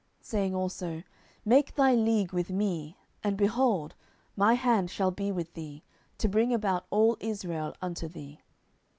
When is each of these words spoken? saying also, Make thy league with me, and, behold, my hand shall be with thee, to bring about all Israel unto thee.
saying 0.23 0.55
also, 0.55 1.03
Make 1.45 1.75
thy 1.75 1.93
league 1.93 2.33
with 2.33 2.49
me, 2.49 2.97
and, 3.23 3.37
behold, 3.37 3.93
my 4.35 4.55
hand 4.55 4.89
shall 4.89 5.11
be 5.11 5.31
with 5.31 5.53
thee, 5.53 5.83
to 6.17 6.27
bring 6.27 6.51
about 6.51 6.87
all 6.89 7.17
Israel 7.19 7.75
unto 7.83 8.07
thee. 8.07 8.41